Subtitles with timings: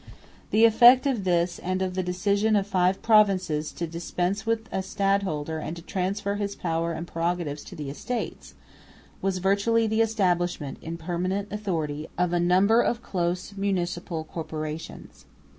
[0.49, 4.81] The effect of this, and of the decision of five provinces to dispense with a
[4.81, 8.55] stadholder and to transfer his power and prerogatives to the Estates,
[9.21, 15.25] was virtually the establishment in permanent authority of a number of close municipal corporations.